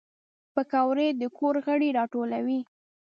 پکورې 0.53 1.07
د 1.19 1.23
کور 1.37 1.55
غړي 1.65 1.89
راټولوي 1.99 2.59